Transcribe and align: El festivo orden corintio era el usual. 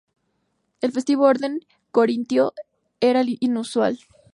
El 0.81 0.93
festivo 0.93 1.25
orden 1.27 1.59
corintio 1.91 2.55
era 2.99 3.21
el 3.21 3.37
usual. 3.55 3.99